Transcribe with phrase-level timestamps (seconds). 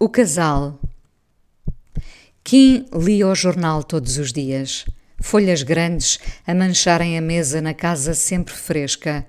[0.00, 0.78] O casal.
[2.44, 4.84] Kim lia o jornal todos os dias.
[5.20, 9.26] Folhas grandes a mancharem a mesa na casa sempre fresca.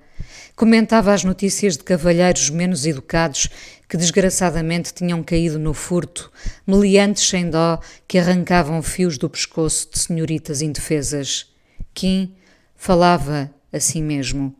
[0.54, 3.48] Comentava as notícias de cavalheiros menos educados
[3.88, 6.30] que desgraçadamente tinham caído no furto,
[6.64, 11.52] meliantes sem dó que arrancavam fios do pescoço de senhoritas indefesas.
[11.92, 12.36] Kim
[12.76, 14.54] falava assim mesmo.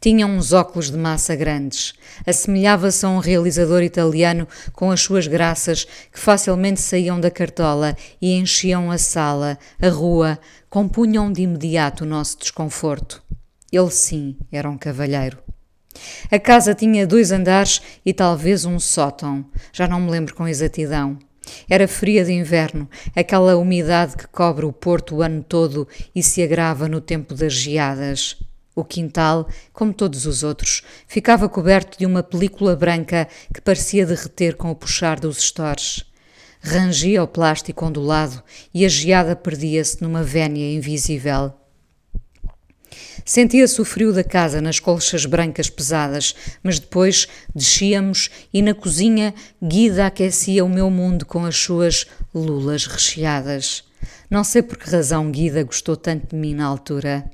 [0.00, 1.94] Tinha uns óculos de massa grandes.
[2.26, 8.32] Assemelhava-se a um realizador italiano com as suas graças que facilmente saíam da cartola e
[8.34, 13.22] enchiam a sala, a rua, compunham de imediato o nosso desconforto.
[13.72, 15.38] Ele sim era um cavalheiro.
[16.30, 21.18] A casa tinha dois andares e talvez um sótão, já não me lembro com exatidão.
[21.68, 26.42] Era fria de inverno, aquela umidade que cobre o porto o ano todo e se
[26.42, 28.36] agrava no tempo das geadas.
[28.76, 34.54] O quintal, como todos os outros, ficava coberto de uma película branca que parecia derreter
[34.54, 36.04] com o puxar dos estores.
[36.60, 38.42] Rangia o plástico ondulado
[38.74, 41.54] e a geada perdia-se numa vénia invisível.
[43.24, 49.34] Sentia-se o frio da casa nas colchas brancas pesadas, mas depois descíamos e na cozinha
[49.62, 53.84] Guida aquecia o meu mundo com as suas lulas recheadas.
[54.28, 57.24] Não sei por que razão Guida gostou tanto de mim na altura.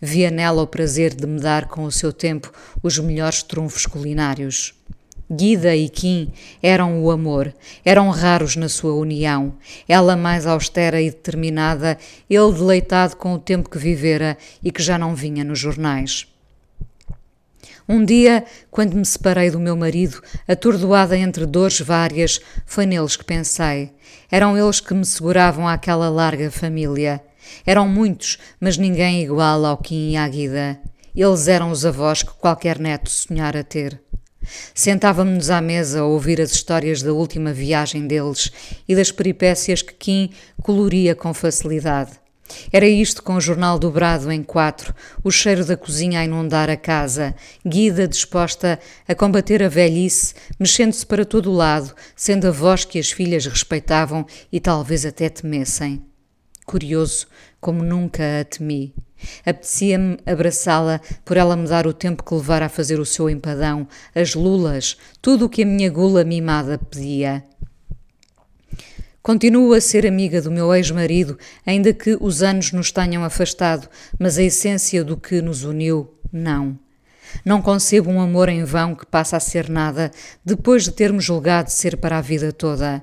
[0.00, 4.74] Via nela o prazer de me dar com o seu tempo os melhores trunfos culinários.
[5.30, 6.32] Guida e Kim
[6.62, 7.52] eram o amor,
[7.84, 9.54] eram raros na sua união.
[9.88, 11.98] Ela mais austera e determinada,
[12.30, 16.28] ele deleitado com o tempo que vivera e que já não vinha nos jornais.
[17.88, 23.24] Um dia, quando me separei do meu marido, atordoada entre dores várias, foi neles que
[23.24, 23.92] pensei.
[24.30, 27.20] Eram eles que me seguravam àquela larga família.
[27.64, 30.80] Eram muitos, mas ninguém igual ao Kim e à Guida.
[31.14, 34.00] Eles eram os avós que qualquer neto sonhara ter.
[34.74, 38.52] Sentávamos-nos à mesa a ouvir as histórias da última viagem deles
[38.86, 40.30] e das peripécias que Kim
[40.62, 42.12] coloria com facilidade.
[42.72, 46.76] Era isto com o jornal dobrado em quatro, o cheiro da cozinha a inundar a
[46.76, 47.34] casa,
[47.66, 52.98] Guida disposta a combater a velhice, mexendo-se para todo o lado, sendo a voz que
[53.00, 56.04] as filhas respeitavam e talvez até temessem.
[56.66, 57.28] Curioso,
[57.60, 58.92] como nunca a temi.
[59.44, 63.88] Apetecia-me abraçá-la por ela me dar o tempo que levara a fazer o seu empadão,
[64.14, 67.44] as lulas, tudo o que a minha gula mimada pedia.
[69.22, 73.88] Continuo a ser amiga do meu ex-marido, ainda que os anos nos tenham afastado,
[74.18, 76.78] mas a essência do que nos uniu, não.
[77.44, 80.10] Não concebo um amor em vão que passa a ser nada,
[80.44, 83.02] depois de termos julgado ser para a vida toda.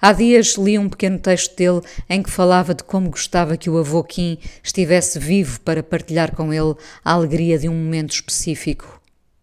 [0.00, 3.78] Há dias li um pequeno texto dele em que falava de como gostava que o
[3.78, 9.00] avô Kim estivesse vivo para partilhar com ele a alegria de um momento específico.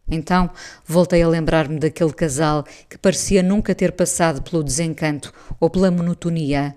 [0.08, 0.50] Então
[0.86, 6.76] voltei a lembrar-me daquele casal que parecia nunca ter passado pelo desencanto ou pela monotonia.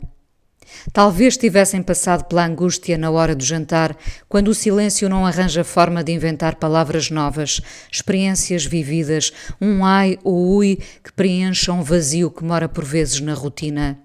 [0.93, 3.97] Talvez tivessem passado pela angústia na hora do jantar,
[4.29, 7.61] quando o silêncio não arranja forma de inventar palavras novas,
[7.91, 13.35] experiências vividas, um ai ou ui que preencham o vazio que mora por vezes na
[13.35, 13.99] rotina.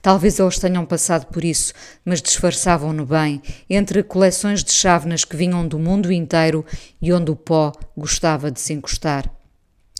[0.00, 1.72] Talvez eles tenham passado por isso,
[2.04, 6.64] mas disfarçavam-no bem, entre coleções de chávenas que vinham do mundo inteiro
[7.00, 9.30] e onde o pó gostava de se encostar.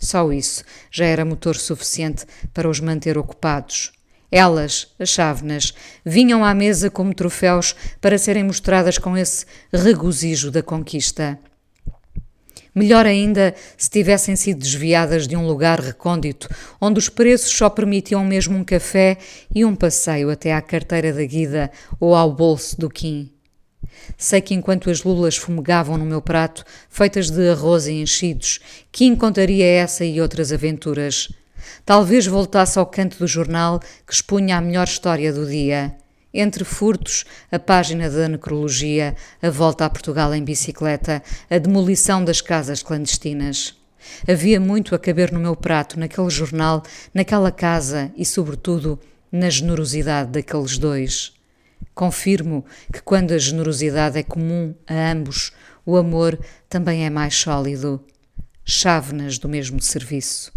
[0.01, 3.93] Só isso já era motor suficiente para os manter ocupados.
[4.31, 5.73] Elas, as chávenas,
[6.05, 11.39] vinham à mesa como troféus para serem mostradas com esse regozijo da conquista.
[12.75, 16.49] Melhor ainda se tivessem sido desviadas de um lugar recôndito,
[16.81, 19.17] onde os preços só permitiam mesmo um café
[19.53, 23.33] e um passeio até à carteira da guida ou ao bolso do Kim.
[24.17, 28.61] Sei que enquanto as lulas fumegavam no meu prato, feitas de arroz e enchidos,
[28.93, 31.29] Kim contaria essa e outras aventuras.
[31.85, 35.97] Talvez voltasse ao canto do jornal que expunha a melhor história do dia.
[36.33, 42.41] Entre furtos, a página da necrologia, a volta a Portugal em bicicleta, a demolição das
[42.41, 43.77] casas clandestinas.
[44.29, 46.83] Havia muito a caber no meu prato, naquele jornal,
[47.15, 48.99] naquela casa e, sobretudo,
[49.33, 51.33] na generosidade daqueles dois.
[51.95, 55.53] Confirmo que quando a generosidade é comum a ambos,
[55.85, 56.39] o amor
[56.69, 58.05] também é mais sólido.
[58.65, 60.53] Chávenas do mesmo serviço.